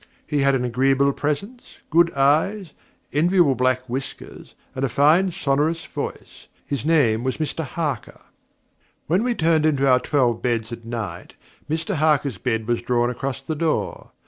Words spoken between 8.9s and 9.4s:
When we